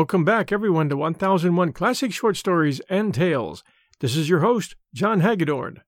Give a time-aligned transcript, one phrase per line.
[0.00, 3.62] Welcome back, everyone, to 1001 Classic Short Stories and Tales.
[3.98, 5.82] This is your host, John Hagedorn.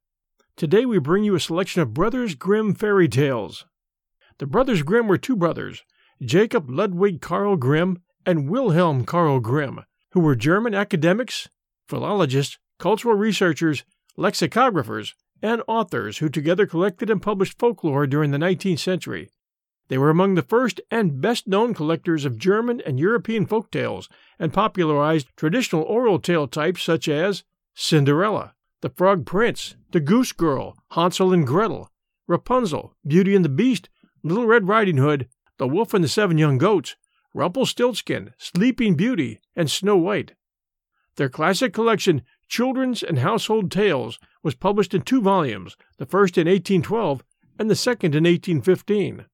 [0.55, 3.65] Today we bring you a selection of Brothers Grimm fairy tales.
[4.37, 5.83] The Brothers Grimm were two brothers,
[6.21, 11.49] Jacob Ludwig Karl Grimm and Wilhelm Karl Grimm, who were German academics,
[11.89, 13.83] philologists, cultural researchers,
[14.19, 19.31] lexicographers, and authors who together collected and published folklore during the 19th century.
[19.93, 24.09] They were among the first and best known collectors of German and European folk tales
[24.39, 30.79] and popularized traditional oral tale types such as Cinderella, The Frog Prince, The Goose Girl,
[30.93, 31.91] Hansel and Gretel,
[32.27, 33.91] Rapunzel, Beauty and the Beast,
[34.23, 36.97] Little Red Riding Hood, The Wolf and the Seven Young Goats,
[37.35, 40.33] Rumpelstiltskin, Sleeping Beauty, and Snow White.
[41.17, 46.47] Their classic collection, Children's and Household Tales, was published in two volumes, the first in
[46.47, 47.23] 1812
[47.59, 49.27] and the second in 1815.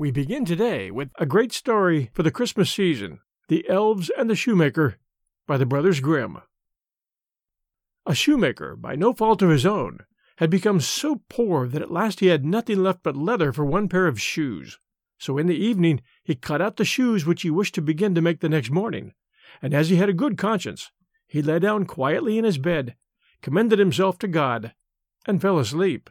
[0.00, 4.34] We begin today with a great story for the Christmas season The Elves and the
[4.34, 4.96] Shoemaker
[5.46, 6.38] by the Brothers Grimm.
[8.06, 10.06] A shoemaker, by no fault of his own,
[10.38, 13.90] had become so poor that at last he had nothing left but leather for one
[13.90, 14.78] pair of shoes.
[15.18, 18.22] So in the evening he cut out the shoes which he wished to begin to
[18.22, 19.12] make the next morning,
[19.60, 20.90] and as he had a good conscience,
[21.26, 22.96] he lay down quietly in his bed,
[23.42, 24.72] commended himself to God,
[25.26, 26.08] and fell asleep.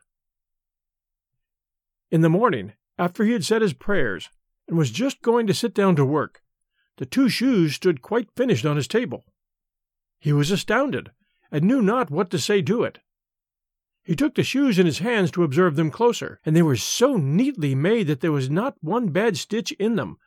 [2.11, 4.29] In the morning, after he had said his prayers,
[4.67, 6.41] and was just going to sit down to work,
[6.97, 9.25] the two shoes stood quite finished on his table.
[10.19, 11.11] He was astounded,
[11.49, 12.99] and knew not what to say to it.
[14.03, 17.15] He took the shoes in his hands to observe them closer, and they were so
[17.15, 20.17] neatly made that there was not one bad stitch in them,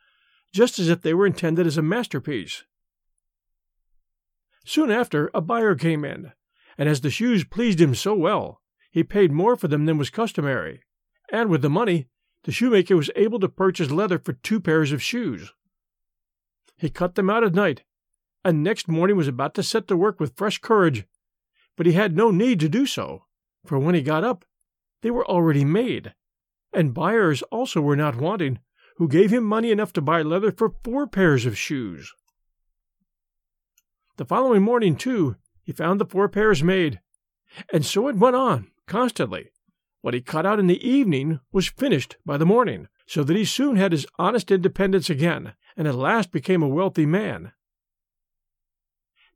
[0.51, 2.63] just as if they were intended as a masterpiece.
[4.65, 6.31] Soon after, a buyer came in,
[6.77, 10.09] and as the shoes pleased him so well, he paid more for them than was
[10.09, 10.81] customary,
[11.31, 12.07] and with the money,
[12.43, 15.53] the shoemaker was able to purchase leather for two pairs of shoes.
[16.77, 17.83] He cut them out at night,
[18.43, 21.05] and next morning was about to set to work with fresh courage,
[21.77, 23.25] but he had no need to do so,
[23.65, 24.45] for when he got up,
[25.01, 26.13] they were already made,
[26.73, 28.59] and buyers also were not wanting,
[28.97, 32.13] who gave him money enough to buy leather for four pairs of shoes.
[34.17, 36.99] The following morning, too, he found the four pairs made,
[37.71, 39.49] and so it went on constantly.
[40.03, 43.45] What he cut out in the evening was finished by the morning, so that he
[43.45, 47.53] soon had his honest independence again, and at last became a wealthy man.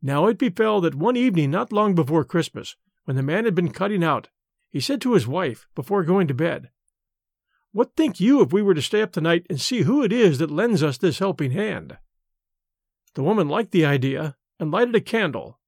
[0.01, 2.75] Now it befell that one evening not long before Christmas,
[3.05, 4.27] when the man had been cutting out,
[4.69, 6.69] he said to his wife, before going to bed,
[7.71, 10.37] What think you if we were to stay up tonight and see who it is
[10.39, 11.97] that lends us this helping hand?
[13.13, 15.61] The woman liked the idea, and lighted a candle,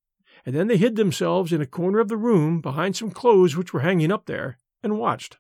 [0.46, 3.72] and then they hid themselves in a corner of the room behind some clothes which
[3.72, 5.38] were hanging up there, and watched.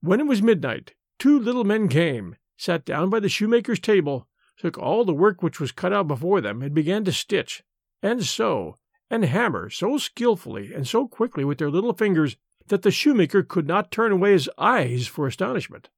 [0.00, 4.78] When it was midnight, two little men came, sat down by the shoemaker's table, took
[4.78, 7.62] all the work which was cut out before them, and began to stitch,
[8.02, 8.76] and sew,
[9.10, 12.36] and hammer so skilfully and so quickly with their little fingers
[12.68, 15.90] that the shoemaker could not turn away his eyes for astonishment.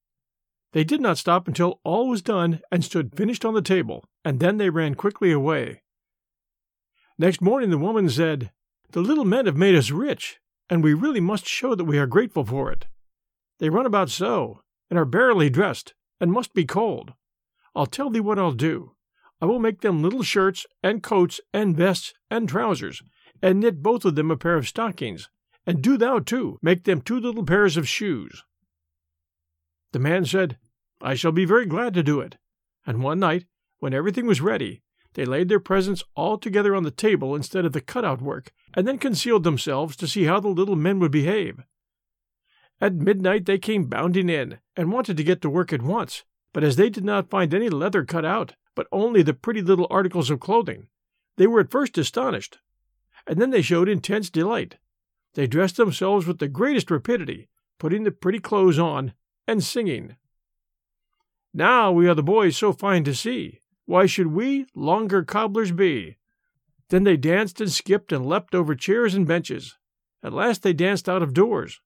[0.73, 4.41] They did not stop until all was done and stood finished on the table, and
[4.41, 5.83] then they ran quickly away.
[7.19, 8.51] Next morning the woman said,
[8.91, 10.39] The little men have made us rich,
[10.69, 12.87] and we really must show that we are grateful for it.
[13.59, 14.61] They run about so,
[14.91, 17.15] and are barely dressed, and must be cold.
[17.75, 18.93] I'll tell thee what I'll do.
[19.41, 23.03] I will make them little shirts and coats and vests and trousers,
[23.43, 25.29] and knit both of them a pair of stockings,
[25.67, 28.43] and do thou too make them two little pairs of shoes.
[29.93, 30.59] The man said,
[31.01, 32.37] I shall be very glad to do it.
[32.87, 33.45] And one night,
[33.79, 34.83] when everything was ready,
[35.17, 38.87] they laid their presents all together on the table instead of the cut-out work, and
[38.87, 41.63] then concealed themselves to see how the little men would behave.
[42.83, 46.63] At midnight they came bounding in, and wanted to get to work at once, but
[46.63, 50.29] as they did not find any leather cut out, but only the pretty little articles
[50.29, 50.89] of clothing.
[51.39, 52.59] They were at first astonished,
[53.27, 54.77] and then they showed intense delight.
[55.33, 57.49] They dressed themselves with the greatest rapidity,
[57.79, 59.15] putting the pretty clothes on,
[59.49, 60.17] and singing.
[61.55, 63.61] Now we are the boys so fine to see.
[63.87, 66.17] Why should we longer cobblers be?
[66.91, 69.79] Then they danced and skipped and leapt over chairs and benches.
[70.23, 71.81] At last they danced out of doors.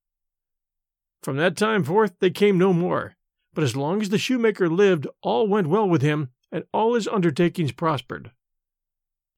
[1.23, 3.17] From that time forth they came no more,
[3.55, 7.07] but as long as the shoemaker lived all went well with him, and all his
[7.07, 8.31] undertakings prospered.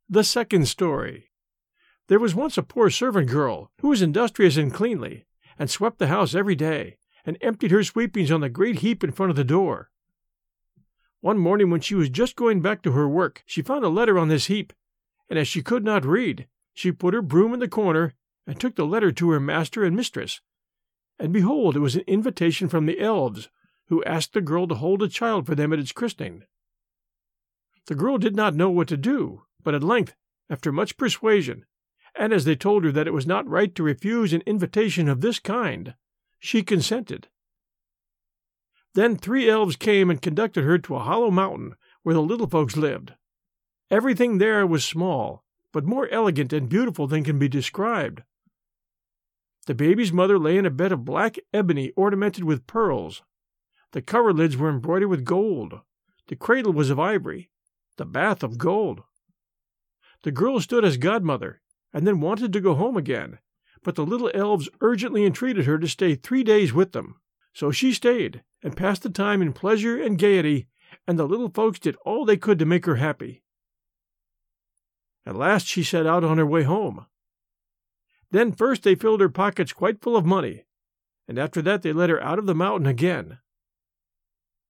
[0.08, 1.30] The second story.
[2.08, 5.26] There was once a poor servant girl who was industrious and cleanly,
[5.58, 9.12] and swept the house every day, and emptied her sweepings on the great heap in
[9.12, 9.90] front of the door.
[11.22, 14.19] One morning when she was just going back to her work, she found a letter
[14.19, 14.72] on this heap,
[15.30, 18.14] and as she could not read, she put her broom in the corner
[18.44, 20.40] and took the letter to her master and mistress.
[21.20, 23.48] And behold, it was an invitation from the elves,
[23.86, 26.42] who asked the girl to hold a child for them at its christening.
[27.86, 30.16] The girl did not know what to do, but at length,
[30.50, 31.66] after much persuasion,
[32.16, 35.20] and as they told her that it was not right to refuse an invitation of
[35.20, 35.94] this kind,
[36.40, 37.28] she consented.
[38.94, 42.76] Then three elves came and conducted her to a hollow mountain where the little folks
[42.76, 43.14] lived.
[43.90, 48.22] Everything there was small, but more elegant and beautiful than can be described.
[49.66, 53.22] The baby's mother lay in a bed of black ebony ornamented with pearls.
[53.92, 55.80] The coverlids were embroidered with gold.
[56.28, 57.50] The cradle was of ivory,
[57.96, 59.02] the bath of gold.
[60.22, 61.60] The girl stood as godmother,
[61.92, 63.38] and then wanted to go home again,
[63.82, 67.16] but the little elves urgently entreated her to stay three days with them.
[67.52, 70.68] So she stayed, and passed the time in pleasure and gaiety,
[71.06, 73.42] and the little folks did all they could to make her happy.
[75.26, 77.06] At last she set out on her way home.
[78.30, 80.64] Then first they filled her pockets quite full of money,
[81.28, 83.38] and after that they let her out of the mountain again.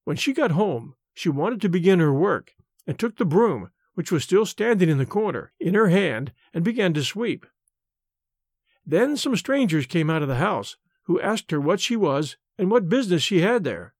[0.04, 2.54] When she got home, she wanted to begin her work,
[2.86, 6.64] and took the broom, which was still standing in the corner, in her hand, and
[6.64, 7.46] began to sweep.
[8.84, 12.70] Then some strangers came out of the house, who asked her what she was and
[12.70, 13.94] what business she had there.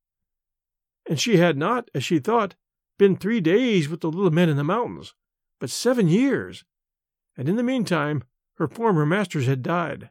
[1.09, 2.55] And she had not, as she thought,
[2.99, 5.15] been three days with the little men in the mountains,
[5.59, 6.65] but seven years,
[7.37, 8.23] and in the meantime
[8.57, 10.11] her former masters had died.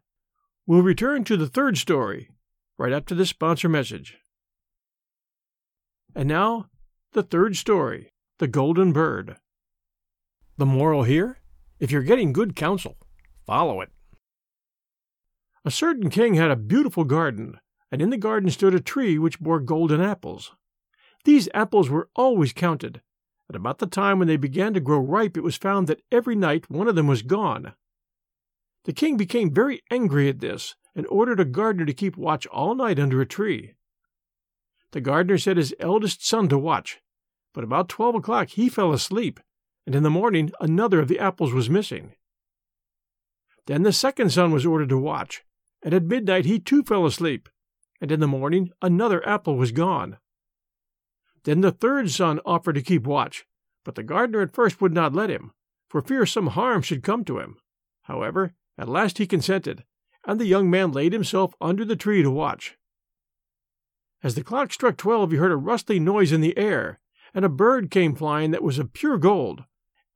[0.66, 2.30] We'll return to the third story
[2.78, 4.18] right after this sponsor message.
[6.16, 6.68] And now,
[7.14, 9.38] the third story The Golden Bird.
[10.58, 11.38] The moral here?
[11.80, 12.98] If you're getting good counsel,
[13.46, 13.90] follow it.
[15.64, 17.60] A certain king had a beautiful garden,
[17.92, 20.54] and in the garden stood a tree which bore golden apples.
[21.26, 23.02] These apples were always counted,
[23.48, 26.36] and about the time when they began to grow ripe it was found that every
[26.36, 27.74] night one of them was gone.
[28.86, 32.76] The king became very angry at this, and ordered a gardener to keep watch all
[32.76, 33.76] night under a tree.
[34.92, 37.00] The gardener set his eldest son to watch,
[37.54, 39.40] but about twelve o'clock he fell asleep,
[39.86, 42.14] and in the morning another of the apples was missing.
[43.68, 45.44] Then the second son was ordered to watch,
[45.84, 47.48] and at midnight he too fell asleep,
[48.02, 50.18] and in the morning another apple was gone.
[51.44, 53.46] Then the third son offered to keep watch,
[53.86, 55.54] but the gardener at first would not let him,
[55.90, 57.58] for fear some harm should come to him.
[58.04, 59.86] However, at last he consented,
[60.26, 62.78] and the young man laid himself under the tree to watch.
[64.24, 67.00] As the clock struck twelve, he heard a rustling noise in the air,
[67.34, 69.64] and a bird came flying that was of pure gold.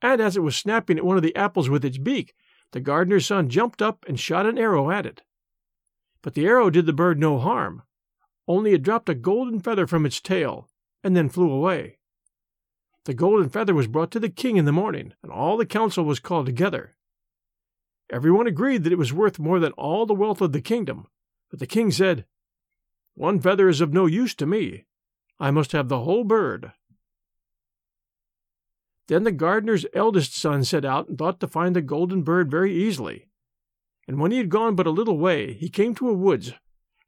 [0.02, 2.36] And as it was snapping at one of the apples with its beak,
[2.72, 5.24] the gardener's son jumped up and shot an arrow at it.
[6.25, 7.83] But the arrow did the bird no harm,
[8.48, 10.68] only it dropped a golden feather from its tail,
[11.04, 12.00] and then flew away.
[13.04, 16.04] The golden feather was brought to the king in the morning, and all the council
[16.04, 16.95] was called together.
[18.10, 21.06] Everyone agreed that it was worth more than all the wealth of the kingdom,
[21.51, 22.25] but the king said,
[23.13, 24.88] One feather is of no use to me.
[25.39, 26.72] I must have the whole bird.
[29.10, 32.74] Then the gardener's eldest son set out and thought to find the golden bird very
[32.74, 33.27] easily.
[34.07, 36.53] And when he had gone but a little way, he came to a woods,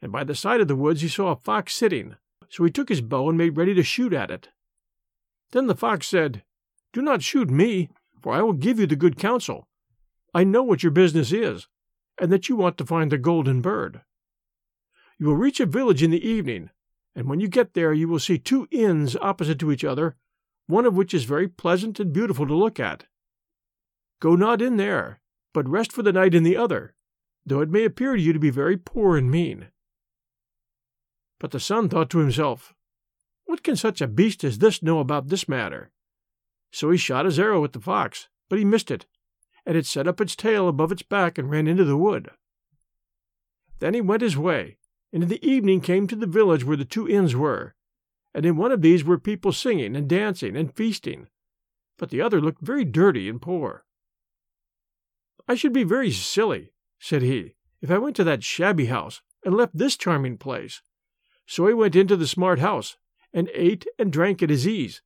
[0.02, 2.16] and by the side of the woods he saw a fox sitting.
[2.50, 4.50] So he took his bow and made ready to shoot at it.
[5.52, 6.44] Then the fox said,
[6.94, 7.90] Do not shoot me,
[8.22, 9.68] for I will give you the good counsel,
[10.34, 11.68] I know what your business is,
[12.20, 14.02] and that you want to find the golden bird.
[15.18, 16.70] You will reach a village in the evening,
[17.16, 20.16] and when you get there you will see two inns opposite to each other,
[20.68, 23.06] one of which is very pleasant and beautiful to look at.
[24.20, 25.22] Go not in there,
[25.58, 26.94] but rest for the night in the other,
[27.44, 29.70] though it may appear to you to be very poor and mean.
[31.40, 32.76] But the son thought to himself,
[33.46, 35.90] What can such a beast as this know about this matter?
[36.72, 39.08] So he shot his arrow at the fox, but he missed it,
[39.66, 42.30] and it set up its tail above its back and ran into the wood.
[43.80, 44.78] Then he went his way,
[45.12, 47.74] and in the evening came to the village where the two inns were,
[48.32, 51.30] and in one of these were people singing and dancing and feasting,
[51.98, 53.86] but the other looked very dirty and poor.
[55.48, 59.56] I should be very silly, said he, if I went to that shabby house and
[59.56, 60.82] left this charming place.
[61.46, 62.98] So he went into the smart house,
[63.34, 65.02] and ate and drank at his ease,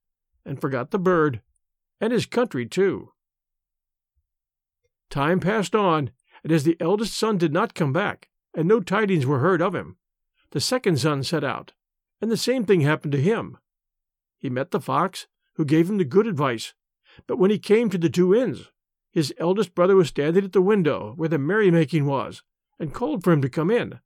[0.45, 1.41] and forgot the bird,
[1.99, 3.11] and his country too.
[5.09, 6.11] Time passed on,
[6.43, 9.75] and as the eldest son did not come back, and no tidings were heard of
[9.75, 9.97] him,
[10.51, 11.73] the second son set out,
[12.19, 13.57] and the same thing happened to him.
[14.37, 16.73] He met the fox, who gave him the good advice,
[17.27, 18.70] but when he came to the two inns,
[19.11, 22.43] his eldest brother was standing at the window where the merrymaking was,
[22.79, 23.99] and called for him to come in.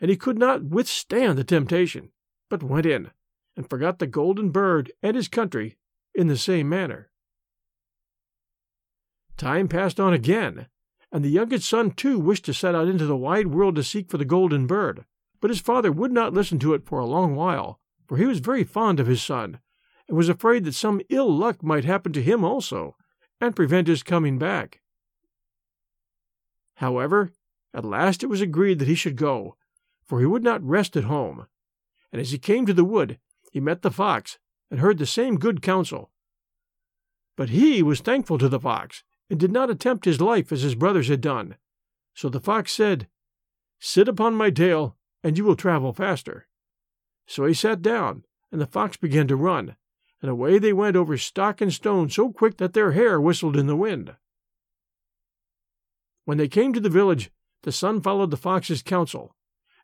[0.00, 2.10] And he could not withstand the temptation,
[2.48, 3.10] but went in,
[3.56, 5.76] and forgot the golden bird and his country
[6.14, 7.10] in the same manner.
[9.36, 10.66] Time passed on again,
[11.10, 14.10] and the youngest son too wished to set out into the wide world to seek
[14.10, 15.04] for the golden bird.
[15.40, 18.40] But his father would not listen to it for a long while, for he was
[18.40, 19.60] very fond of his son,
[20.08, 22.96] and was afraid that some ill luck might happen to him also,
[23.40, 24.80] and prevent his coming back.
[26.76, 27.32] However,
[27.74, 29.56] at last it was agreed that he should go,
[30.04, 31.46] for he would not rest at home.
[32.12, 33.18] And as he came to the wood,
[33.52, 34.38] he met the fox,
[34.70, 36.10] and heard the same good counsel.
[37.36, 40.74] But he was thankful to the fox, and did not attempt his life as his
[40.74, 41.56] brothers had done.
[42.14, 43.08] So the fox said,
[43.78, 46.48] Sit upon my tail, and you will travel faster.
[47.26, 49.76] So he sat down, and the fox began to run,
[50.20, 53.66] and away they went over stock and stone so quick that their hair whistled in
[53.66, 54.16] the wind.
[56.24, 57.30] When they came to the village,
[57.62, 59.34] the son followed the fox's counsel,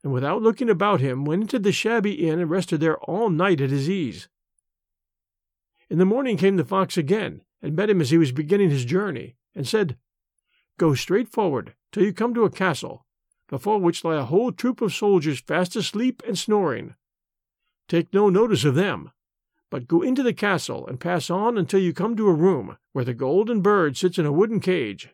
[0.02, 3.60] and without looking about him went into the shabby inn and rested there all night
[3.60, 4.28] at his ease.
[5.88, 8.84] In the morning came the fox again, and met him as he was beginning his
[8.84, 9.96] journey, and said,
[10.78, 13.06] Go straight forward till you come to a castle,
[13.48, 16.94] before which lie a whole troop of soldiers fast asleep and snoring.
[17.88, 19.12] Take no notice of them,
[19.74, 23.04] but go into the castle and pass on until you come to a room where
[23.04, 25.08] the golden bird sits in a wooden cage.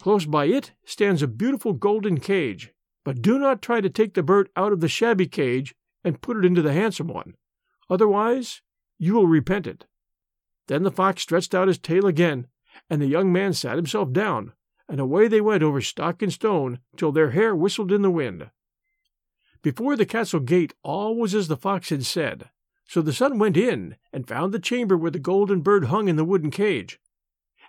[0.00, 2.72] Close by it stands a beautiful golden cage,
[3.04, 6.38] but do not try to take the bird out of the shabby cage and put
[6.38, 7.34] it into the handsome one.
[7.90, 8.62] Otherwise,
[8.98, 9.84] you will repent it.
[10.66, 12.46] Then the fox stretched out his tail again,
[12.88, 14.54] and the young man sat himself down,
[14.88, 18.48] and away they went over stock and stone till their hair whistled in the wind.
[19.60, 22.48] Before the castle gate all was as the fox had said,
[22.90, 26.16] so the son went in and found the chamber where the golden bird hung in
[26.16, 26.98] the wooden cage.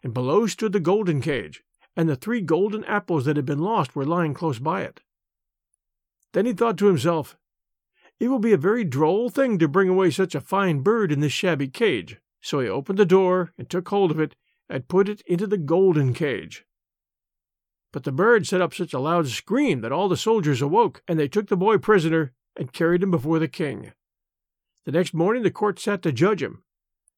[0.02, 1.64] And below stood the golden cage,
[1.96, 5.02] and the three golden apples that had been lost were lying close by it.
[6.34, 7.38] Then he thought to himself,
[8.20, 11.20] It will be a very droll thing to bring away such a fine bird in
[11.20, 12.18] this shabby cage.
[12.42, 14.36] So he opened the door and took hold of it
[14.70, 16.66] and put it into the golden cage.
[17.92, 21.20] But the bird set up such a loud scream that all the soldiers awoke, and
[21.20, 23.94] they took the boy prisoner and carried him before the king.
[24.86, 26.64] The next morning the court sat to judge him,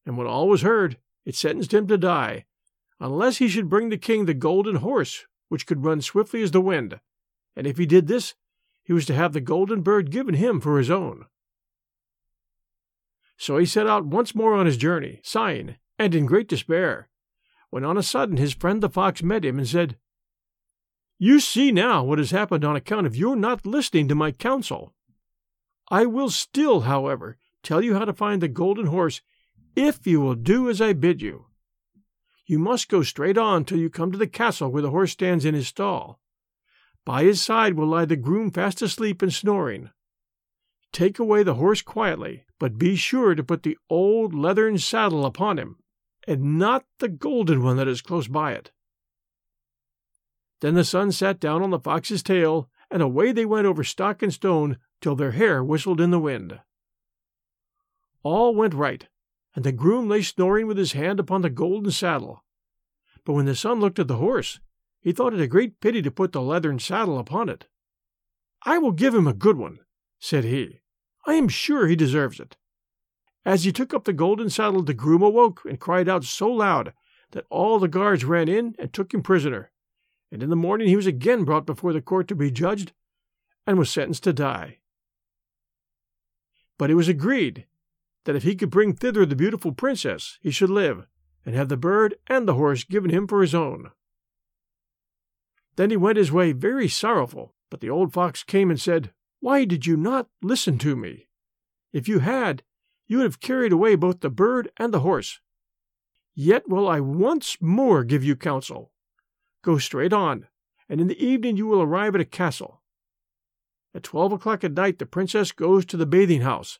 [0.04, 2.44] and when all was heard, it sentenced him to die,
[3.00, 6.60] unless he should bring the king the golden horse, which could run swiftly as the
[6.60, 7.00] wind,
[7.56, 8.34] and if he did this,
[8.82, 11.24] he was to have the golden bird given him for his own.
[13.36, 17.08] So he set out once more on his journey, sighing, and in great despair,
[17.70, 19.96] when on a sudden his friend the fox met him and said,
[21.18, 24.94] You see now what has happened on account of your not listening to my counsel.
[25.90, 29.20] I will still, however, tell you how to find the golden horse
[29.74, 31.46] if you will do as I bid you.
[32.46, 35.44] You must go straight on till you come to the castle where the horse stands
[35.44, 36.20] in his stall.
[37.04, 39.90] By his side will lie the groom fast asleep and snoring.
[40.92, 45.58] Take away the horse quietly, but be sure to put the old leathern saddle upon
[45.58, 45.76] him,
[46.28, 48.70] and not the golden one that is close by it.
[50.60, 54.22] Then the son sat down on the fox's tail, and away they went over stock
[54.22, 56.60] and stone till their hair whistled in the wind.
[58.24, 59.06] All went right,
[59.54, 62.42] and the groom lay snoring with his hand upon the golden saddle.
[63.24, 64.60] But when the son looked at the horse,
[65.00, 67.66] he thought it a great pity to put the leathern saddle upon it.
[68.64, 69.80] I will give him a good one,
[70.18, 70.80] said he.
[71.26, 72.56] I am sure he deserves it.
[73.44, 76.94] As he took up the golden saddle, the groom awoke and cried out so loud
[77.32, 79.70] that all the guards ran in and took him prisoner.
[80.32, 82.92] And in the morning he was again brought before the court to be judged,
[83.66, 84.78] and was sentenced to die.
[86.78, 87.66] But it was agreed
[88.24, 91.06] that if he could bring thither the beautiful princess, he should live,
[91.44, 93.90] and have the bird and the horse given him for his own.
[95.76, 99.66] Then he went his way very sorrowful, but the old fox came and said, why
[99.66, 101.28] did you not listen to me?
[101.92, 102.62] If you had,
[103.06, 105.40] you would have carried away both the bird and the horse.
[106.34, 108.90] Yet will I once more give you counsel.
[109.62, 110.46] Go straight on,
[110.88, 112.80] and in the evening you will arrive at a castle.
[113.94, 116.78] At twelve o'clock at night the princess goes to the bathing house.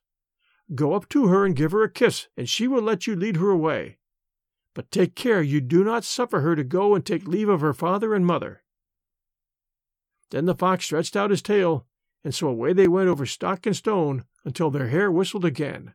[0.74, 3.36] Go up to her and give her a kiss, and she will let you lead
[3.36, 3.98] her away.
[4.74, 7.74] But take care you do not suffer her to go and take leave of her
[7.74, 8.62] father and mother.
[10.30, 11.86] Then the fox stretched out his tail
[12.24, 15.94] and so away they went over stock and stone until their hair whistled again.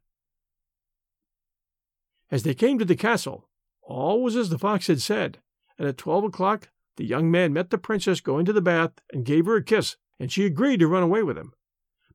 [2.32, 3.50] As they came to the castle,
[3.82, 5.40] all was as the fox had said,
[5.80, 9.26] and at twelve o'clock the young man met the princess going to the bath and
[9.26, 11.54] gave her a kiss, and she agreed to run away with him,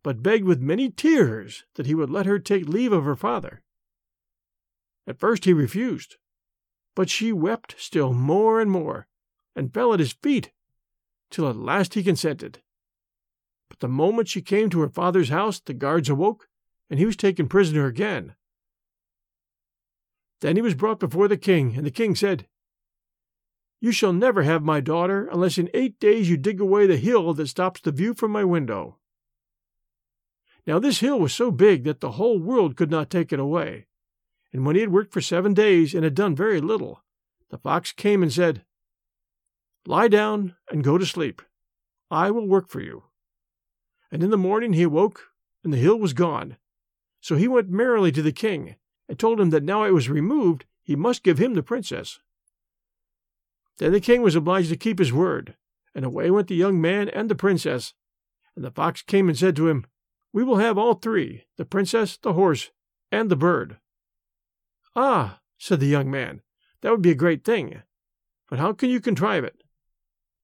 [0.04, 3.62] but begged with many tears that he would let her take leave of her father.
[5.06, 6.16] At first he refused,
[6.94, 9.08] but she wept still more and more,
[9.56, 10.52] and fell at his feet,
[11.30, 12.60] till at last he consented.
[13.70, 16.48] But the moment she came to her father's house, the guards awoke,
[16.90, 18.34] and he was taken prisoner again.
[20.42, 22.46] Then he was brought before the king, and the king said,
[23.80, 27.32] You shall never have my daughter unless in eight days you dig away the hill
[27.32, 28.98] that stops the view from my window.
[30.66, 33.86] Now this hill was so big that the whole world could not take it away,
[34.52, 37.02] And when he had worked for seven days and had done very little,
[37.50, 38.64] the fox came and said,
[39.84, 41.42] Lie down and go to sleep.
[42.10, 43.04] I will work for you.
[44.12, 45.30] And in the morning he awoke,
[45.64, 46.56] and the hill was gone.
[47.20, 48.76] So he went merrily to the king,
[49.08, 52.20] and told him that now it was removed, he must give him the princess.
[53.78, 55.56] Then the king was obliged to keep his word,
[55.94, 57.92] and away went the young man and the princess.
[58.54, 59.84] And the fox came and said to him,
[60.34, 62.72] We will have all three the princess, the horse,
[63.12, 63.78] and the bird.
[64.96, 66.42] Ah, said the young man,
[66.80, 67.82] that would be a great thing.
[68.50, 69.62] But how can you contrive it?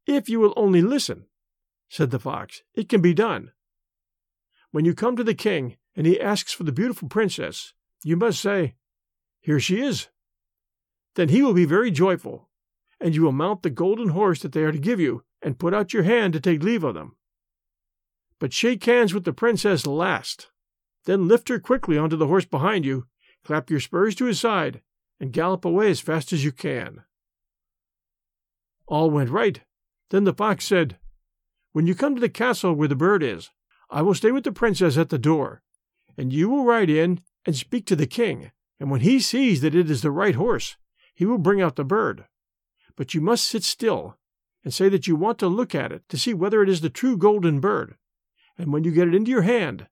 [0.07, 1.27] If you will only listen,
[1.89, 3.51] said the fox, it can be done.
[4.71, 8.41] When you come to the king and he asks for the beautiful princess, you must
[8.41, 8.77] say,
[9.41, 10.07] Here she is.
[11.17, 12.49] Then he will be very joyful,
[13.01, 15.75] and you will mount the golden horse that they are to give you, and put
[15.75, 17.17] out your hand to take leave of them.
[18.41, 20.49] But shake hands with the princess last.
[21.05, 23.07] Then lift her quickly onto the horse behind you,
[23.45, 24.81] clap your spurs to his side,
[25.21, 27.03] and gallop away as fast as you can.
[28.87, 29.61] All went right.
[30.09, 30.99] Then the fox said,
[31.73, 33.51] When you come to the castle where the bird is,
[33.91, 35.63] I will stay with the princess at the door,
[36.17, 39.75] and you will ride in and speak to the king, and when he sees that
[39.75, 40.77] it is the right horse,
[41.15, 42.25] he will bring out the bird.
[42.97, 44.17] But you must sit still,
[44.65, 46.91] and say that you want to look at it to see whether it is the
[46.91, 47.97] true golden bird,
[48.61, 49.87] and when you get it into your hand,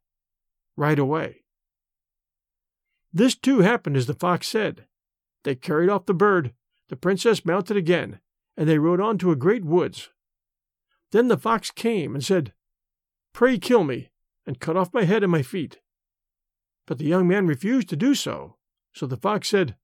[0.76, 1.42] right away.
[3.12, 4.86] This too happened as the fox said.
[5.44, 6.52] They carried off the bird,
[6.88, 8.20] the princess mounted again,
[8.56, 10.10] and they rode on to a great woods.
[11.10, 12.52] Then the fox came and said,
[13.32, 14.10] Pray kill me,
[14.46, 15.78] and cut off my head and my feet.
[16.86, 18.56] But the young man refused to do so,
[18.92, 19.76] so the fox said,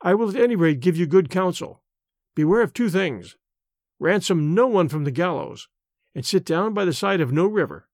[0.00, 1.82] I will at any rate give you good counsel.
[2.34, 3.36] Beware of two things
[3.98, 5.68] ransom no one from the gallows,
[6.14, 7.88] and sit down by the side of no river.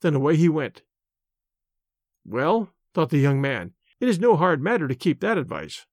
[0.00, 0.82] Then away he went.
[2.24, 5.86] Well, thought the young man, it is no hard matter to keep that advice.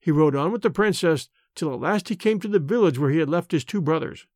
[0.00, 3.10] He rode on with the princess till at last he came to the village where
[3.10, 4.26] he had left his two brothers.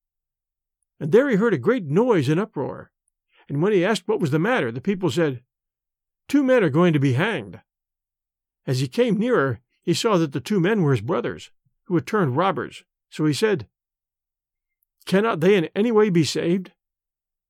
[0.99, 2.91] And there he heard a great noise and uproar.
[3.49, 5.43] And when he asked what was the matter, the people said,
[6.29, 7.61] Two men are going to be hanged.
[8.67, 11.51] As he came nearer, he saw that the two men were his brothers,
[11.85, 12.85] who had turned robbers.
[13.11, 13.67] So he said,
[15.07, 16.73] Cannot they in any way be saved?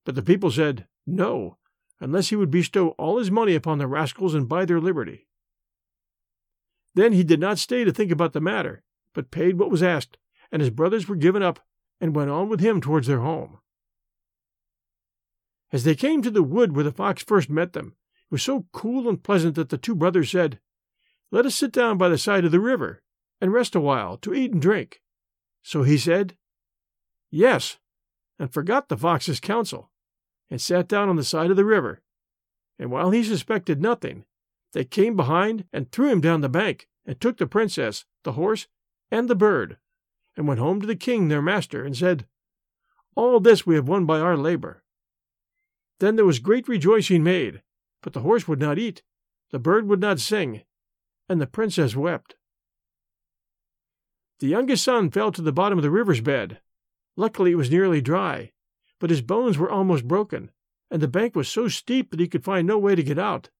[0.04, 1.58] But the people said, No,
[2.00, 5.28] unless he would bestow all his money upon the rascals and buy their liberty.
[6.94, 8.82] Then he did not stay to think about the matter,
[9.14, 10.18] but paid what was asked,
[10.50, 11.60] and his brothers were given up
[12.00, 13.58] and went on with him towards their home.
[15.72, 17.94] As they came to the wood where the fox first met them,
[18.30, 20.58] it was so cool and pleasant that the two brothers said,
[21.30, 23.02] Let us sit down by the side of the river
[23.40, 25.00] and rest a while to eat and drink.
[25.62, 26.36] So he said,
[27.32, 27.78] Yes,
[28.38, 29.90] and forgot the fox's counsel
[30.50, 32.02] and sat down on the side of the river.
[32.78, 34.26] And while he suspected nothing,
[34.74, 38.66] they came behind and threw him down the bank, and took the princess, the horse,
[39.10, 39.78] and the bird,
[40.36, 42.26] and went home to the king their master, and said,
[43.14, 44.84] All this we have won by our labor.
[46.00, 47.62] Then there was great rejoicing made,
[48.02, 49.02] but the horse would not eat,
[49.50, 50.62] the bird would not sing,
[51.30, 52.34] and the princess wept.
[54.40, 56.60] The youngest son fell to the bottom of the river's bed.
[57.16, 58.52] Luckily it was nearly dry,
[58.98, 60.50] but his bones were almost broken,
[60.90, 63.50] and the bank was so steep that he could find no way to get out.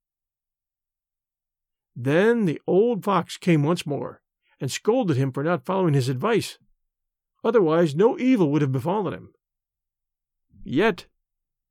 [1.95, 4.23] Then the old fox came once more,
[4.61, 6.59] and scolded him for not following his advice.
[7.45, 9.35] Otherwise, no evil would have befallen him.
[10.65, 11.07] Yet,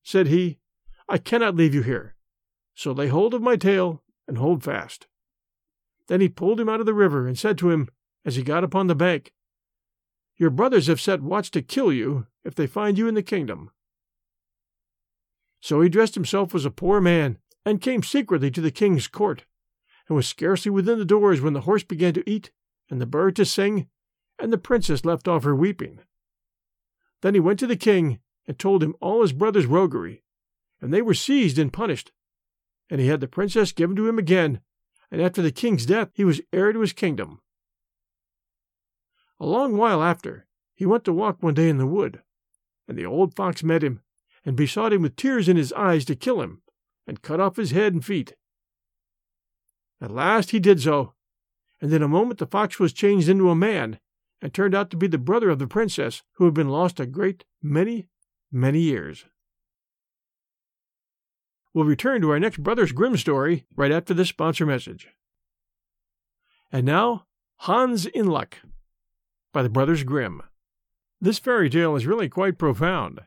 [0.04, 0.60] said he,
[1.08, 2.15] I cannot leave you here.
[2.76, 5.08] So lay hold of my tail and hold fast.
[6.08, 7.88] Then he pulled him out of the river and said to him,
[8.26, 9.34] as he got upon the bank,
[10.38, 13.72] Your brothers have set watch to kill you, if they find you in the kingdom.
[15.62, 19.46] So he dressed himself as a poor man, and came secretly to the king's court,
[20.08, 22.52] and was scarcely within the doors when the horse began to eat,
[22.89, 23.88] and the bird to sing,
[24.39, 26.00] and the princess left off her weeping.
[27.22, 30.24] Then he went to the king, and told him all his brother's roguery,
[30.82, 32.12] and they were seized and punished.
[32.89, 34.62] And he had the princess given to him again,
[35.12, 37.40] and after the king's death he was heir to his kingdom.
[39.41, 42.21] A long while after, he went to walk one day in the wood,
[42.88, 44.01] and the old fox met him,
[44.45, 46.62] and besought him with tears in his eyes to kill him,
[47.08, 48.36] and cut off his head and feet.
[49.99, 51.13] At last he did so,
[51.82, 53.99] and in a moment the fox was changed into a man,
[54.43, 57.08] and turned out to be the brother of the princess, who had been lost a
[57.08, 58.10] great many,
[58.51, 59.25] many years.
[61.73, 65.08] We'll return to our next Brothers Grimm story right after this sponsor message.
[66.71, 67.25] And now,
[67.56, 68.60] Hans in Luck
[69.54, 70.42] by the Brothers Grimm.
[71.20, 73.20] This fairy tale is really quite profound.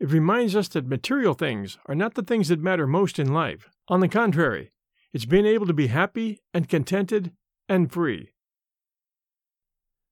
[0.00, 3.68] It reminds us that material things are not the things that matter most in life.
[3.88, 4.72] On the contrary,
[5.16, 7.32] It's being able to be happy and contented
[7.70, 8.32] and free.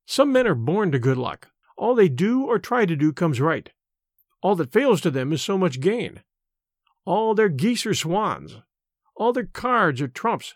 [0.07, 1.49] Some men are born to good luck.
[1.77, 3.69] All they do or try to do comes right.
[4.41, 6.23] All that fails to them is so much gain.
[7.05, 8.57] All their geese are swans.
[9.15, 10.55] All their cards are trumps.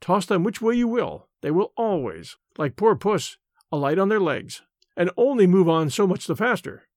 [0.00, 3.36] Toss them which way you will, they will always, like poor puss,
[3.72, 4.62] alight on their legs,
[4.96, 6.88] and only move on so much the faster.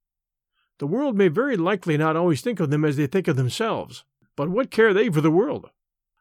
[0.79, 4.03] The world may very likely not always think of them as they think of themselves,
[4.35, 5.69] but what care they for the world?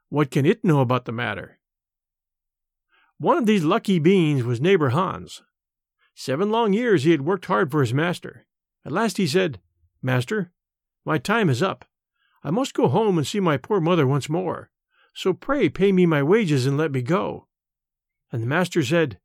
[0.09, 1.59] What can it know about the matter?
[3.19, 5.43] One of these lucky beings was neighbor Hans.
[6.15, 8.47] Seven long years he had worked hard for his master.
[8.85, 9.61] At last he said,
[10.03, 10.53] Master,
[11.05, 11.85] my time is up.
[12.45, 14.71] I must go home and see my poor mother once more.
[15.15, 17.47] So pray pay me my wages and let me go.
[18.31, 19.19] And the master said,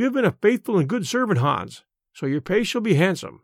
[0.00, 1.84] You have been a faithful and good servant, Hans,
[2.14, 3.42] so your pay shall be handsome.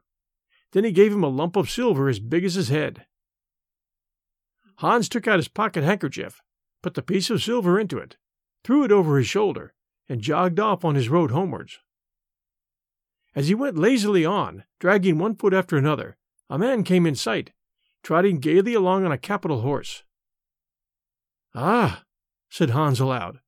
[0.72, 3.04] Then he gave him a lump of silver as big as his head.
[4.76, 6.40] Hans took out his pocket handkerchief,
[6.82, 8.16] put the piece of silver into it,
[8.64, 9.74] threw it over his shoulder,
[10.08, 11.80] and jogged off on his road homewards.
[13.34, 16.16] As he went lazily on, dragging one foot after another,
[16.48, 17.52] a man came in sight,
[18.02, 20.04] trotting gaily along on a capital horse.
[21.54, 22.04] Ah,
[22.48, 23.40] said Hans aloud,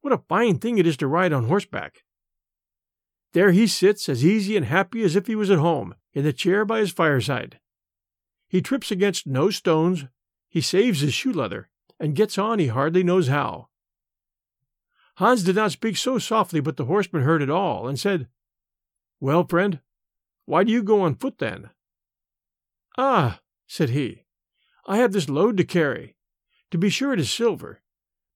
[0.00, 2.02] what a fine thing it is to ride on horseback.
[3.32, 6.32] There he sits as easy and happy as if he was at home, in the
[6.32, 7.58] chair by his fireside.
[8.48, 10.04] He trips against no stones,
[10.48, 13.68] he saves his shoe leather, and gets on he hardly knows how.
[15.16, 18.28] Hans did not speak so softly but the horseman heard it all, and said,
[19.20, 19.80] Well, friend,
[20.44, 21.70] why do you go on foot then?
[22.98, 24.24] Ah, said he,
[24.86, 26.16] I have this load to carry.
[26.72, 27.82] To be sure it is silver,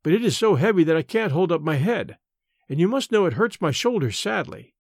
[0.03, 2.17] but it is so heavy that I can't hold up my head,
[2.69, 4.75] and you must know it hurts my shoulders sadly.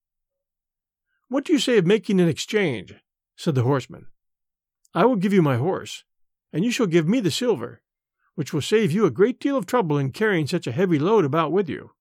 [1.29, 2.95] What do you say of making an exchange?
[3.37, 4.07] said the horseman.
[4.95, 6.05] I will give you my horse,
[6.53, 7.83] and you shall give me the silver,
[8.35, 11.25] which will save you a great deal of trouble in carrying such a heavy load
[11.25, 11.93] about with you.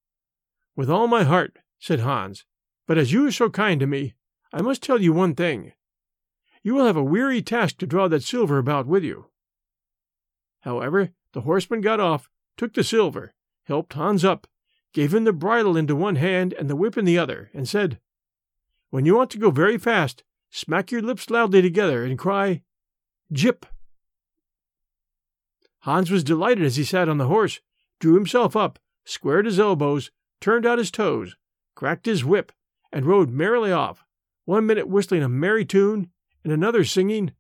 [0.76, 2.46] With all my heart, said Hans,
[2.86, 4.14] but as you are so kind to me,
[4.54, 5.74] I must tell you one thing.
[6.62, 9.28] You will have a weary task to draw that silver about with you.
[10.62, 13.34] However, the horseman got off, took the silver,
[13.64, 14.48] helped Hans up,
[14.94, 18.00] gave him the bridle into one hand and the whip in the other, and said,
[18.90, 22.62] when you want to go very fast, smack your lips loudly together and cry,
[23.32, 23.66] Jip!
[25.80, 27.60] Hans was delighted as he sat on the horse,
[28.00, 31.36] drew himself up, squared his elbows, turned out his toes,
[31.76, 32.52] cracked his whip,
[32.92, 34.04] and rode merrily off,
[34.46, 36.10] one minute whistling a merry tune,
[36.44, 37.34] and another singing,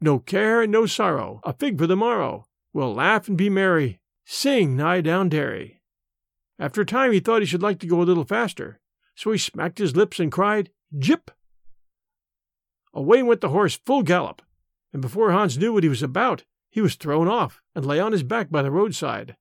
[0.00, 4.00] No care and no sorrow, a fig for the morrow, we'll laugh and be merry,
[4.24, 5.80] sing nigh down Derry.
[6.58, 8.80] After a time he thought he should like to go a little faster,
[9.14, 11.30] so he smacked his lips and cried, Jip!
[12.94, 14.42] Away went the horse full gallop,
[14.92, 18.12] and before Hans knew what he was about, he was thrown off and lay on
[18.12, 19.36] his back by the roadside.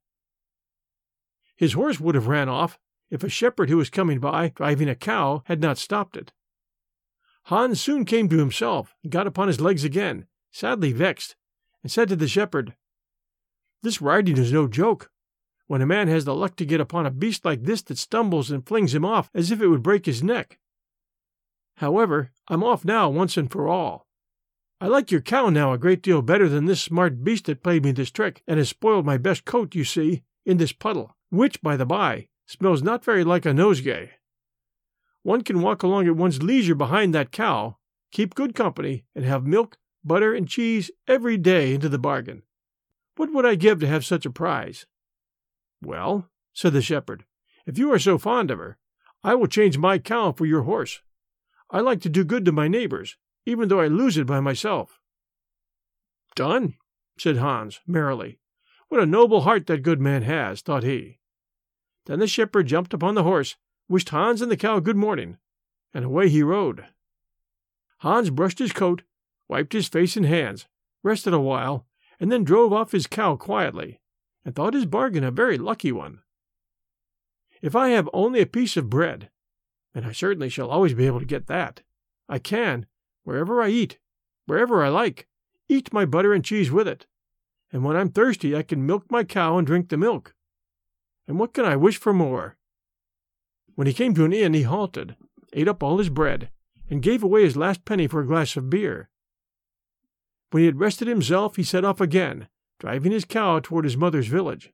[1.56, 2.80] His horse would have ran off
[3.10, 6.32] if a shepherd who was coming by driving a cow had not stopped it.
[7.44, 11.36] Hans soon came to himself and got upon his legs again, sadly vexed,
[11.84, 12.76] and said to the shepherd,
[13.84, 15.11] This riding is no joke
[15.72, 18.52] when a man has the luck to get upon a beast like this that stumbles
[18.52, 20.60] and flings him off as if it would break his neck.
[21.78, 24.06] However, I'm off now once and for all.
[24.82, 27.86] I like your cow now a great deal better than this smart beast that played
[27.86, 31.62] me this trick and has spoiled my best coat, you see, in this puddle, which,
[31.62, 34.10] by the by, smells not very like a nosegay.
[35.24, 37.78] One can walk along at one's leisure behind that cow,
[38.12, 42.44] keep good company, and have milk, butter, and cheese every day into the bargain.
[43.16, 44.86] What would I give to have such a prize?
[45.82, 47.26] Well, said the shepherd,
[47.66, 48.78] if you are so fond of her,
[49.24, 51.02] I will change my cow for your horse.
[51.70, 55.00] I like to do good to my neighbors, even though I lose it by myself.
[56.36, 56.76] Done,
[57.18, 58.40] said Hans, merrily.
[58.90, 61.20] What a noble heart that good man has, thought he.
[62.06, 63.56] Then the shepherd jumped upon the horse,
[63.88, 65.38] wished Hans and the cow good morning,
[65.94, 66.86] and away he rode.
[68.00, 69.04] Hans brushed his coat,
[69.48, 70.68] wiped his face and hands,
[71.04, 71.86] rested a while,
[72.20, 74.01] and then drove off his cow quietly,
[74.44, 76.22] and thought his bargain a very lucky one.
[77.62, 79.30] If I have only a piece of bread,
[79.94, 81.82] and I certainly shall always be able to get that,
[82.28, 82.88] I can,
[83.24, 84.00] wherever I eat,
[84.46, 85.28] wherever I like,
[85.70, 87.06] eat my butter and cheese with it,
[87.72, 90.34] and when I'm thirsty I can milk my cow and drink the milk.
[91.28, 92.58] And what can I wish for more?
[93.76, 95.16] When he came to an inn, he halted,
[95.54, 96.50] ate up all his bread,
[96.90, 99.10] and gave away his last penny for a glass of beer.
[100.50, 102.50] When he had rested himself, he set off again,
[102.82, 104.74] driving his cow toward his mother's village.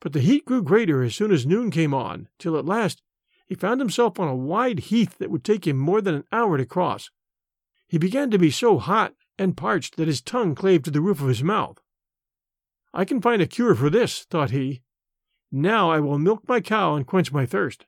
[0.00, 3.02] But the heat grew greater as soon as noon came on, till at last
[3.44, 6.56] he found himself on a wide heath that would take him more than an hour
[6.56, 7.10] to cross.
[7.86, 11.20] He began to be so hot and parched that his tongue clave to the roof
[11.20, 11.82] of his mouth.
[12.94, 14.80] I can find a cure for this, thought he.
[15.52, 17.84] Now I will milk my cow and quench my thirst.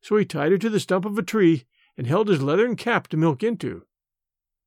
[0.00, 1.64] So he tied her to the stump of a tree
[1.96, 3.86] and held his leathern cap to milk into.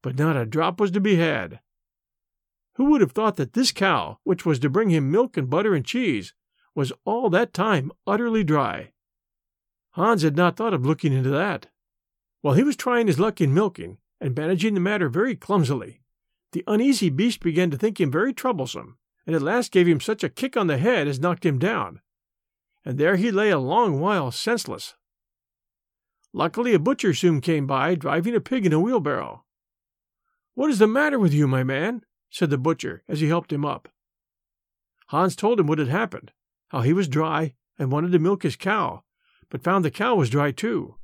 [0.02, 1.60] But not a drop was to be had.
[2.80, 5.76] Who would have thought that this cow, which was to bring him milk and butter
[5.76, 6.34] and cheese,
[6.74, 8.94] was all that time utterly dry?
[9.92, 11.68] Hans had not thought of looking into that.
[12.40, 16.00] While he was trying his luck in milking, and managing the matter very clumsily,
[16.54, 20.24] the uneasy beast began to think him very troublesome, and at last gave him such
[20.24, 22.00] a kick on the head as knocked him down.
[22.86, 24.96] And there he lay a long while senseless.
[26.32, 29.44] Luckily, a butcher soon came by, driving a pig in a wheelbarrow.
[30.54, 32.04] What is the matter with you, my man?
[32.30, 33.90] Said the butcher as he helped him up.
[35.08, 36.32] Hans told him what had happened,
[36.70, 39.04] how he was dry and wanted to milk his cow,
[39.50, 40.96] but found the cow was dry too.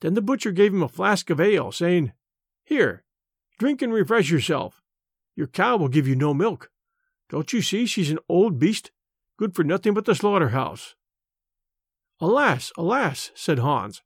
[0.00, 2.12] Then the butcher gave him a flask of ale, saying,
[2.64, 3.04] Here,
[3.58, 4.82] drink and refresh yourself.
[5.36, 6.70] Your cow will give you no milk.
[7.28, 8.90] Don't you see she's an old beast,
[9.36, 10.94] good for nothing but the slaughterhouse?
[12.20, 14.02] Alas, alas, said Hans,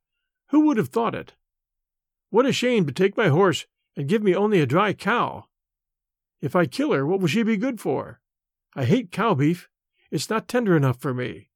[0.48, 1.34] who would have thought it?
[2.30, 5.46] What a shame to take my horse and give me only a dry cow.
[6.44, 8.20] If I kill her, what will she be good for?
[8.76, 9.70] I hate cow beef.
[10.10, 11.48] It's not tender enough for me.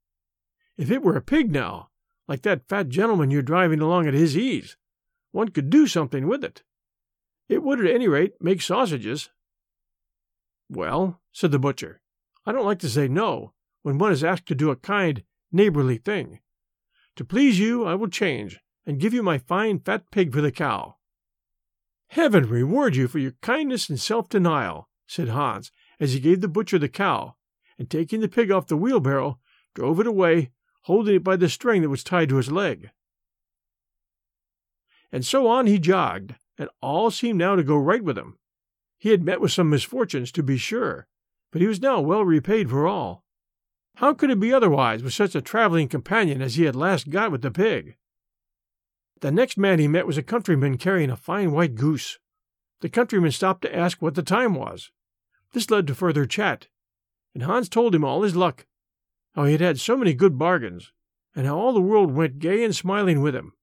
[0.79, 1.91] If it were a pig now,
[2.27, 4.79] like that fat gentleman you're driving along at his ease,
[5.31, 6.63] one could do something with it.
[7.51, 9.29] It would at any rate make sausages.
[10.71, 12.01] Well, said the butcher,
[12.47, 15.23] I don't like to say no when one is asked to do a kind,
[15.53, 16.41] neighborly thing.
[17.17, 20.51] To please you, I will change and give you my fine fat pig for the
[20.51, 20.97] cow.
[22.09, 26.49] Heaven reward you for your kindness and self denial, said Hans, as he gave the
[26.49, 27.37] butcher the cow,
[27.79, 29.39] and taking the pig off the wheelbarrow,
[29.75, 30.51] drove it away,
[30.83, 32.91] holding it by the string that was tied to his leg.
[35.13, 38.39] And so on he jogged, and all seemed now to go right with him.
[38.99, 41.07] He had met with some misfortunes, to be sure,
[41.53, 43.25] but he was now well repaid for all.
[43.97, 47.31] How could it be otherwise with such a traveling companion as he had last got
[47.31, 47.97] with the pig?
[49.21, 52.19] The next man he met was a countryman carrying a fine white goose.
[52.81, 54.93] The countryman stopped to ask what the time was.
[55.53, 56.69] This led to further chat,
[57.35, 58.67] and Hans told him all his luck,
[59.35, 60.93] how he had had so many good bargains,
[61.35, 63.55] and how all the world went gay and smiling with him.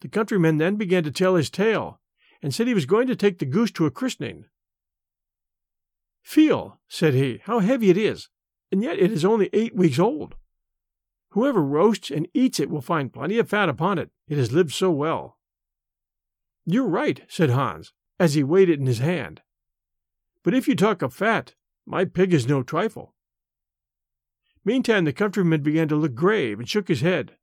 [0.00, 2.00] The countryman then began to tell his tale,
[2.42, 4.46] and said he was going to take the goose to a christening.
[6.22, 8.28] Feel, said he, how heavy it is,
[8.72, 10.36] and yet it is only eight weeks old.
[11.30, 14.72] Whoever roasts and eats it will find plenty of fat upon it, it has lived
[14.72, 15.38] so well.
[16.66, 19.42] You're right, said Hans, as he weighed it in his hand.
[20.42, 21.54] But if you talk of fat,
[21.86, 23.14] my pig is no trifle.
[24.64, 27.36] Meantime the countryman began to look grave and shook his head.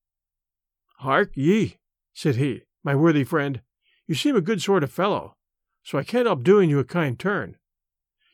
[0.99, 1.77] Hark ye,
[2.13, 3.61] said he, my worthy friend,
[4.05, 5.35] you seem a good sort of fellow,
[5.83, 7.57] so I can't help doing you a kind turn.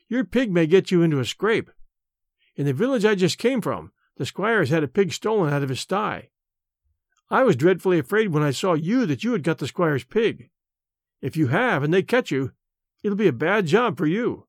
[0.08, 1.70] Your pig may get you into a scrape.
[2.56, 5.62] In the village I just came from, the squire has had a pig stolen out
[5.62, 6.30] of his sty.
[7.30, 10.50] I was dreadfully afraid when I saw you that you had got the squire's pig.
[11.20, 12.52] If you have, and they catch you,
[13.02, 14.46] it'll be a bad job for you.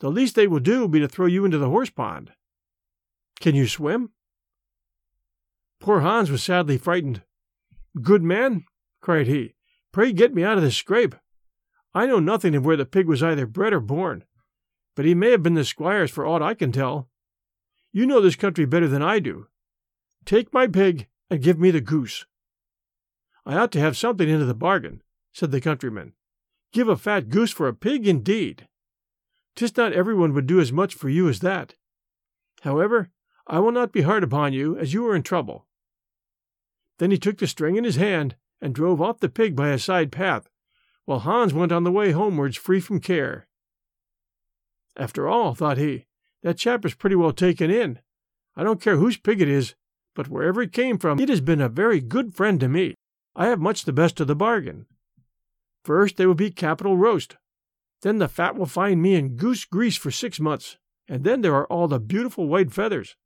[0.00, 2.32] The least they will do will be to throw you into the horse pond.
[3.40, 4.10] Can you swim?
[5.80, 7.22] Poor Hans was sadly frightened.
[8.00, 8.64] Good man,
[9.00, 9.54] cried he,
[9.92, 11.14] pray get me out of this scrape.
[11.94, 14.24] I know nothing of where the pig was either bred or born,
[14.94, 17.08] but he may have been the squire's for aught I can tell.
[17.94, 19.46] You know this country better than I do.
[20.24, 22.26] Take my pig and give me the goose.
[23.46, 25.00] I ought to have something into the bargain,
[25.32, 26.14] said the countryman.
[26.72, 28.66] Give a fat goose for a pig, indeed.
[29.54, 31.76] Tis not everyone would do as much for you as that.
[32.62, 33.10] However,
[33.46, 35.68] I will not be hard upon you, as you are in trouble.
[36.98, 39.78] Then he took the string in his hand and drove off the pig by a
[39.78, 40.48] side path,
[41.04, 43.46] while Hans went on the way homewards free from care.
[44.96, 46.06] After all, thought he,
[46.44, 47.98] that chap is pretty well taken in.
[48.54, 49.74] I don't care whose pig it is,
[50.14, 52.94] but wherever it came from, it has been a very good friend to me.
[53.34, 54.86] I have much the best of the bargain.
[55.84, 57.36] First, there will be capital roast.
[58.02, 60.76] Then the fat will find me in goose grease for six months,
[61.08, 63.16] and then there are all the beautiful white feathers.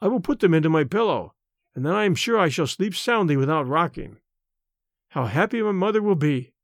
[0.00, 1.34] I will put them into my pillow,
[1.74, 4.16] and then I am sure I shall sleep soundly without rocking.
[5.10, 6.54] How happy my mother will be!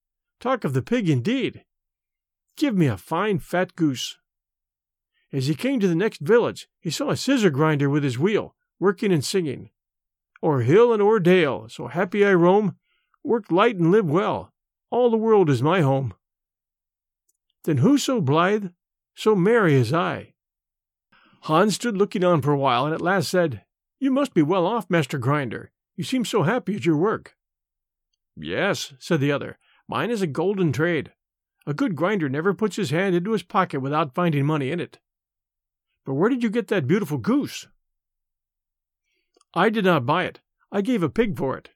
[0.41, 1.63] Talk of the pig, indeed!
[2.57, 4.17] Give me a fine fat goose.
[5.33, 8.55] As he came to the next village, he saw a scissor grinder with his wheel,
[8.81, 9.71] working and singing.
[10.43, 12.77] O'er hill and o'er dale, so happy I roam,
[13.23, 14.53] work light and live well,
[14.91, 16.15] all the world is my home.
[17.65, 18.69] Then who so blithe,
[19.15, 20.35] so merry as I?
[21.43, 23.65] Hans stood looking on for a while, and at last said,
[24.01, 25.73] You must be well off, Master Grinder.
[25.97, 27.37] You seem so happy at your work.
[28.37, 31.13] Yes, said the other, mine is a golden trade.
[31.67, 34.99] A good grinder never puts his hand into his pocket without finding money in it.
[36.09, 37.67] But where did you get that beautiful goose?
[39.53, 40.41] I did not buy it.
[40.73, 41.69] I gave a pig for it.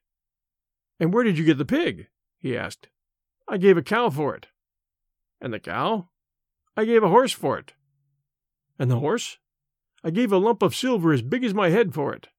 [0.99, 2.07] And where did you get the pig?
[2.39, 2.87] he asked.
[3.47, 4.47] I gave a cow for it.
[5.39, 6.09] And the cow?
[6.75, 7.73] I gave a horse for it.
[8.79, 9.37] And the horse?
[10.03, 12.29] I gave a lump of silver as big as my head for it.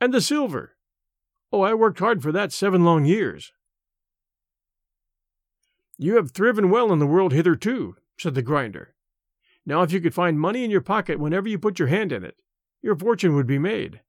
[0.00, 0.74] And the silver?
[1.52, 3.52] Oh, I worked hard for that seven long years.
[5.96, 8.96] You have thriven well in the world hitherto, said the grinder.
[9.64, 12.24] Now, if you could find money in your pocket whenever you put your hand in
[12.24, 12.36] it,
[12.82, 14.00] your fortune would be made.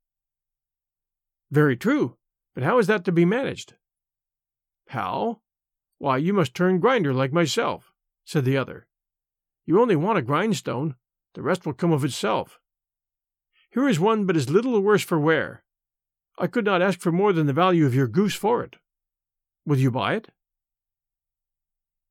[1.52, 2.18] Very true,
[2.56, 3.76] but how is that to be managed?
[4.88, 5.42] How?
[6.00, 7.92] Why, you must turn grinder like myself,
[8.26, 8.88] said the other.
[9.66, 10.96] You only want a grindstone,
[11.36, 12.60] the rest will come of itself.
[13.72, 15.64] Here is one but is little the worse for wear.
[16.38, 18.76] I could not ask for more than the value of your goose for it.
[19.66, 20.30] Will you buy it?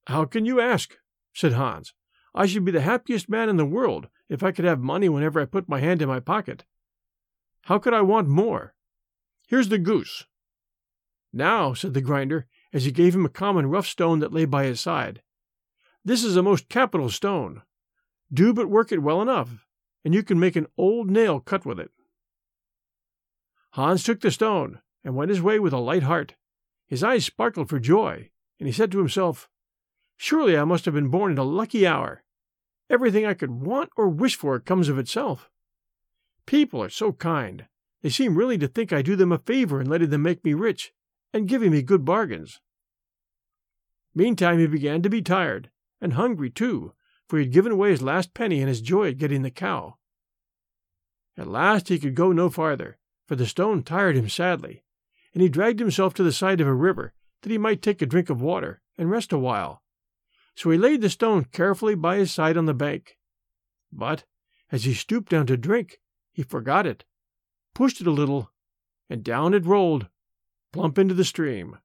[0.07, 0.97] How can you ask?
[1.33, 1.95] said Hans.
[2.35, 5.41] I should be the happiest man in the world if I could have money whenever
[5.41, 6.65] I put my hand in my pocket.
[7.63, 8.75] How could I want more?
[9.47, 10.27] Here's the goose.
[11.33, 14.65] Now, said the grinder, as he gave him a common rough stone that lay by
[14.65, 15.23] his side,
[16.05, 17.63] this is a most capital stone.
[18.33, 19.67] Do but work it well enough,
[20.05, 21.91] and you can make an old nail cut with it.
[23.73, 26.35] Hans took the stone and went his way with a light heart.
[26.87, 29.49] His eyes sparkled for joy, and he said to himself,
[30.25, 32.23] Surely I must have been born in a lucky hour.
[32.89, 35.51] Everything I could want or wish for comes of itself.
[36.47, 37.67] People are so kind.
[38.03, 40.55] They seem really to think I do them a favor in letting them make me
[40.55, 40.93] rich,
[41.33, 42.61] and giving me good bargains.
[44.15, 46.93] Meantime he began to be tired, and hungry too,
[47.29, 49.97] for he had given away his last penny in his joy at getting the cow.
[51.37, 54.85] At last he could go no farther, for the stone tired him sadly,
[55.35, 58.07] and he dragged himself to the side of a river that he might take a
[58.07, 59.82] drink of water and rest a while.
[60.55, 63.17] So he laid the stone carefully by his side on the bank.
[63.91, 64.25] But,
[64.71, 66.01] as he stooped down to drink,
[66.33, 67.05] he forgot it,
[67.75, 68.51] pushed it a little,
[69.09, 70.09] and down it rolled,
[70.73, 71.79] plump into the stream.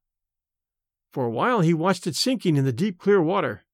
[1.12, 3.66] For a while he watched it sinking in the deep clear water,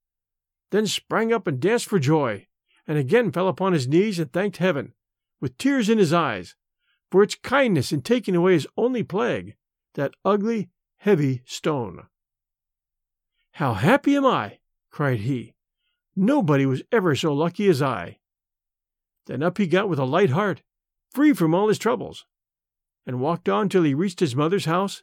[0.72, 2.48] then sprang up and danced for joy,
[2.88, 4.94] and again fell upon his knees and thanked heaven,
[5.40, 6.56] with tears in his eyes,
[7.12, 9.56] for its kindness in taking away his only plague,
[9.94, 12.08] that ugly, heavy stone.
[13.52, 14.60] How happy am I!
[14.94, 15.56] Cried he.
[16.16, 18.20] Nobody was ever so lucky as I.
[19.26, 20.62] Then up he got with a light heart,
[21.10, 22.26] free from all his troubles,
[23.06, 25.02] and walked on till he reached his mother's house,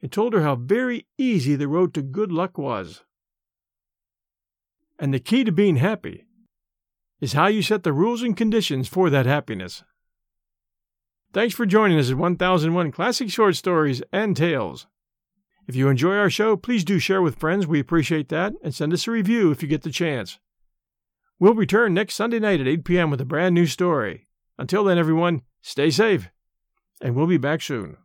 [0.00, 3.04] and told her how very easy the road to good luck was.
[4.98, 6.24] And the key to being happy
[7.20, 9.84] is how you set the rules and conditions for that happiness.
[11.34, 14.86] Thanks for joining us at 1001 Classic Short Stories and Tales.
[15.66, 17.66] If you enjoy our show, please do share with friends.
[17.66, 18.52] We appreciate that.
[18.62, 20.38] And send us a review if you get the chance.
[21.38, 23.10] We'll return next Sunday night at 8 p.m.
[23.10, 24.26] with a brand new story.
[24.58, 26.30] Until then, everyone, stay safe,
[27.02, 27.98] and we'll be back soon.